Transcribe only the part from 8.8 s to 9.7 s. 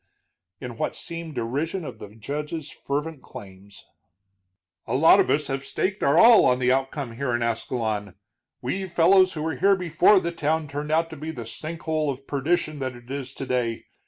fellows who were